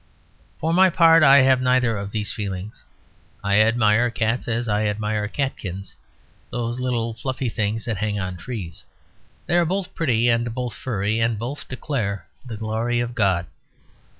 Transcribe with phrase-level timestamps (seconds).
[0.57, 2.83] For my part, I have neither of these feelings.
[3.43, 5.95] I admire cats as I admire catkins;
[6.49, 8.83] those little fluffy things that hang on trees.
[9.45, 13.45] They are both pretty and both furry, and both declare the glory of God.